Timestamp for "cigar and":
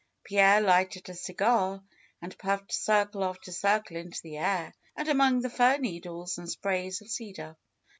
1.13-2.35